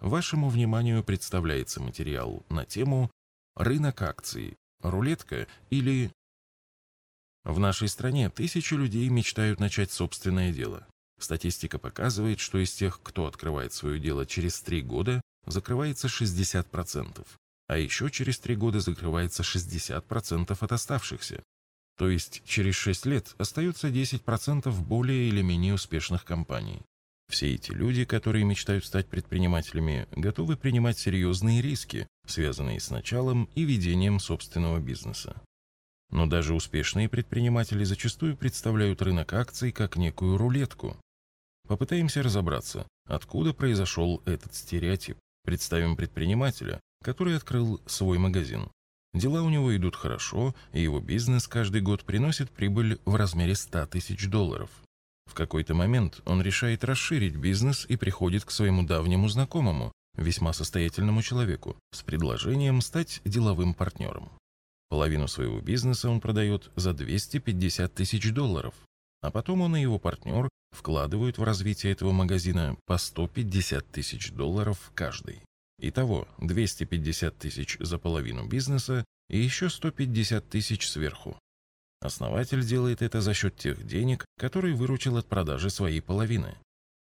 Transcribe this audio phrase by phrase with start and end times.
[0.00, 3.10] вашему вниманию представляется материал на тему
[3.54, 6.10] «Рынок акций, рулетка или...»
[7.44, 10.86] В нашей стране тысячи людей мечтают начать собственное дело.
[11.18, 17.26] Статистика показывает, что из тех, кто открывает свое дело через три года, закрывается 60%,
[17.68, 21.42] а еще через три года закрывается 60% от оставшихся.
[21.96, 26.80] То есть через 6 лет остается 10% более или менее успешных компаний.
[27.30, 33.62] Все эти люди, которые мечтают стать предпринимателями, готовы принимать серьезные риски, связанные с началом и
[33.62, 35.40] ведением собственного бизнеса.
[36.10, 40.96] Но даже успешные предприниматели зачастую представляют рынок акций как некую рулетку.
[41.68, 45.16] Попытаемся разобраться, откуда произошел этот стереотип.
[45.44, 48.68] Представим предпринимателя, который открыл свой магазин.
[49.14, 53.86] Дела у него идут хорошо, и его бизнес каждый год приносит прибыль в размере 100
[53.86, 54.68] тысяч долларов.
[55.30, 61.22] В какой-то момент он решает расширить бизнес и приходит к своему давнему знакомому, весьма состоятельному
[61.22, 64.28] человеку, с предложением стать деловым партнером.
[64.88, 68.74] Половину своего бизнеса он продает за 250 тысяч долларов,
[69.22, 74.90] а потом он и его партнер вкладывают в развитие этого магазина по 150 тысяч долларов
[74.96, 75.44] каждый.
[75.80, 81.38] Итого 250 тысяч за половину бизнеса и еще 150 тысяч сверху.
[82.00, 86.56] Основатель делает это за счет тех денег, которые выручил от продажи своей половины.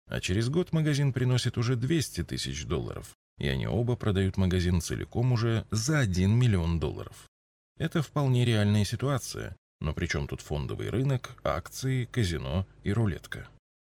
[0.09, 5.33] А через год магазин приносит уже 200 тысяч долларов, и они оба продают магазин целиком
[5.33, 7.29] уже за 1 миллион долларов.
[7.79, 13.49] Это вполне реальная ситуация, но при чем тут фондовый рынок, акции, казино и рулетка?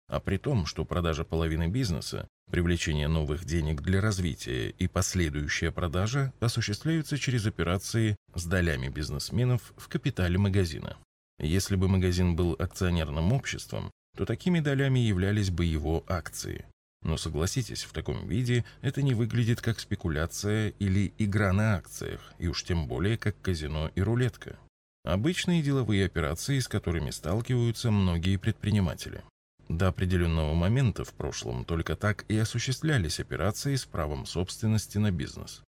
[0.08, 6.32] А при том, что продажа половины бизнеса, привлечение новых денег для развития и последующая продажа
[6.40, 10.96] осуществляются через операции с долями бизнесменов в капитале магазина.
[11.40, 16.68] Если бы магазин был акционерным обществом, то такими долями являлись бы его акции.
[17.02, 22.48] Но согласитесь, в таком виде это не выглядит как спекуляция или игра на акциях, и
[22.48, 24.60] уж тем более как казино и рулетка.
[25.04, 29.24] Обычные деловые операции, с которыми сталкиваются многие предприниматели.
[29.70, 35.64] До определенного момента в прошлом только так и осуществлялись операции с правом собственности на бизнес.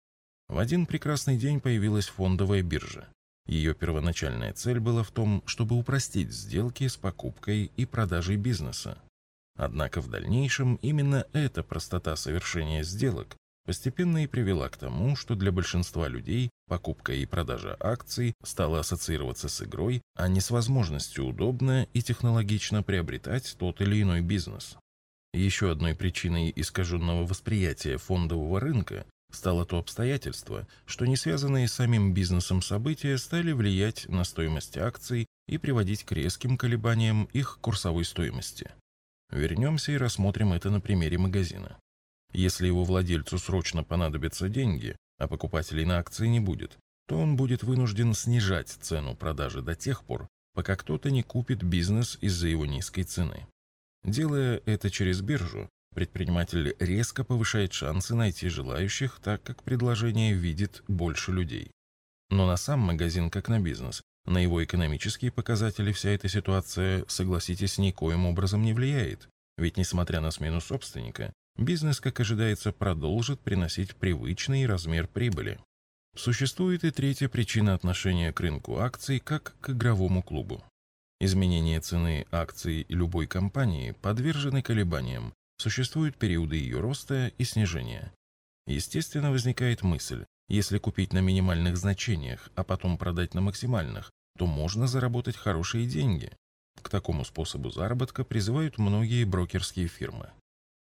[0.48, 3.08] В один прекрасный день появилась фондовая биржа.
[3.48, 8.98] Ее первоначальная цель была в том, чтобы упростить сделки с покупкой и продажей бизнеса.
[9.56, 15.52] Однако в дальнейшем именно эта простота совершения сделок постепенно и привела к тому, что для
[15.52, 21.88] большинства людей покупка и продажа акций стала ассоциироваться с игрой, а не с возможностью удобно
[21.94, 24.78] и технологично приобретать тот или иной бизнес.
[25.34, 32.14] Еще одной причиной искаженного восприятия фондового рынка стало то обстоятельство, что не связанные с самим
[32.14, 38.72] бизнесом события стали влиять на стоимость акций и приводить к резким колебаниям их курсовой стоимости.
[39.32, 41.78] Вернемся и рассмотрим это на примере магазина.
[42.36, 47.64] Если его владельцу срочно понадобятся деньги, а покупателей на акции не будет, то он будет
[47.64, 53.04] вынужден снижать цену продажи до тех пор, пока кто-то не купит бизнес из-за его низкой
[53.04, 53.48] цены.
[54.04, 61.32] Делая это через биржу, предприниматель резко повышает шансы найти желающих, так как предложение видит больше
[61.32, 61.72] людей.
[62.30, 67.78] Но на сам магазин, как на бизнес, на его экономические показатели вся эта ситуация, согласитесь,
[67.78, 69.30] никоим образом не влияет.
[69.58, 75.60] Ведь несмотря на смену собственника, бизнес, как ожидается, продолжит приносить привычный размер прибыли.
[76.16, 80.64] Существует и третья причина отношения к рынку акций как к игровому клубу.
[81.20, 88.14] Изменение цены акций любой компании подвержены колебаниям, существуют периоды ее роста и снижения.
[88.68, 94.88] Естественно, возникает мысль, если купить на минимальных значениях, а потом продать на максимальных, то можно
[94.88, 96.32] заработать хорошие деньги.
[96.82, 100.30] К такому способу заработка призывают многие брокерские фирмы.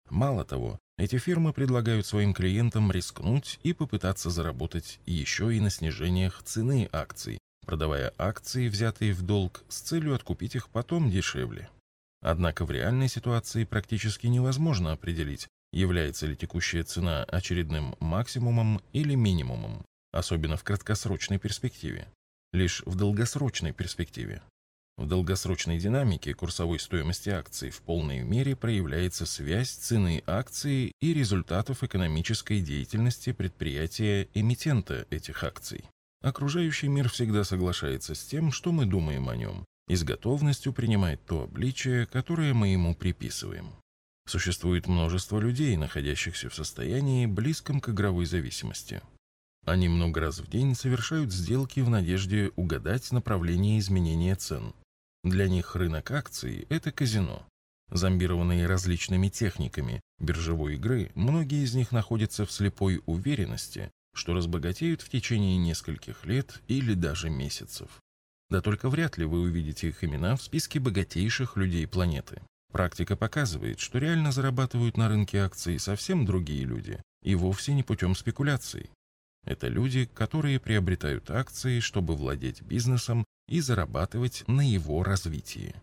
[0.09, 6.41] Мало того, эти фирмы предлагают своим клиентам рискнуть и попытаться заработать еще и на снижениях
[6.43, 11.69] цены акций, продавая акции, взятые в долг, с целью откупить их потом дешевле.
[12.21, 19.85] Однако в реальной ситуации практически невозможно определить, является ли текущая цена очередным максимумом или минимумом,
[20.11, 22.07] особенно в краткосрочной перспективе.
[22.51, 24.41] Лишь в долгосрочной перспективе
[24.99, 31.83] в долгосрочной динамике курсовой стоимости акций в полной мере проявляется связь цены акции и результатов
[31.83, 35.85] экономической деятельности предприятия-эмитента этих акций.
[36.21, 41.25] Окружающий мир всегда соглашается с тем, что мы думаем о нем, и с готовностью принимает
[41.25, 43.69] то обличие, которое мы ему приписываем.
[44.27, 49.01] Существует множество людей, находящихся в состоянии, близком к игровой зависимости.
[49.65, 54.73] Они много раз в день совершают сделки в надежде угадать направление изменения цен,
[55.23, 57.45] для них рынок акций– это казино.
[57.91, 65.09] Зомбированные различными техниками биржевой игры, многие из них находятся в слепой уверенности, что разбогатеют в
[65.09, 67.89] течение нескольких лет или даже месяцев.
[68.49, 72.41] Да только вряд ли вы увидите их имена в списке богатейших людей планеты.
[72.71, 78.15] Практика показывает, что реально зарабатывают на рынке акций совсем другие люди, и вовсе не путем
[78.15, 78.89] спекуляций.
[79.45, 85.75] Это люди, которые приобретают акции, чтобы владеть бизнесом и зарабатывать на его развитии.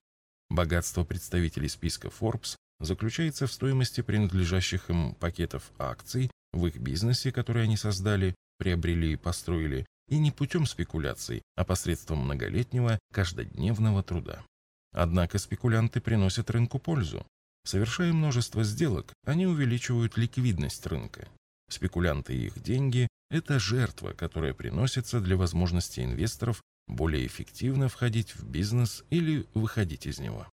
[0.48, 7.64] Богатство представителей списка Forbes заключается в стоимости принадлежащих им пакетов акций в их бизнесе, который
[7.64, 14.44] они создали, приобрели и построили, и не путем спекуляций, а посредством многолетнего каждодневного труда.
[14.92, 17.26] Однако спекулянты приносят рынку пользу.
[17.64, 21.28] Совершая множество сделок, они увеличивают ликвидность рынка.
[21.68, 28.48] Спекулянты и их деньги– это жертва, которая приносится для возможности инвесторов более эффективно входить в
[28.48, 30.46] бизнес или выходить из него.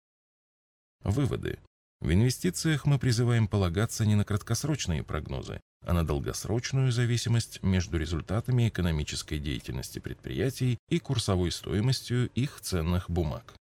[1.04, 1.58] Выводы.
[2.00, 8.68] В инвестициях мы призываем полагаться не на краткосрочные прогнозы, а на долгосрочную зависимость между результатами
[8.68, 13.54] экономической деятельности предприятий и курсовой стоимостью их ценных бумаг.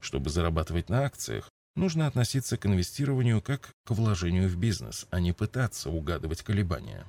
[0.00, 5.32] Чтобы зарабатывать на акциях, нужно относиться к инвестированию как к вложению в бизнес, а не
[5.32, 7.08] пытаться угадывать колебания.